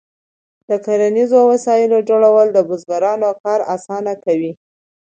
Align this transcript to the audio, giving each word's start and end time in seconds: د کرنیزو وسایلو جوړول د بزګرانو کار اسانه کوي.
د 0.69 0.71
کرنیزو 0.85 1.39
وسایلو 1.51 1.97
جوړول 2.09 2.47
د 2.51 2.57
بزګرانو 2.69 3.29
کار 3.43 3.59
اسانه 3.75 4.13
کوي. 4.23 4.51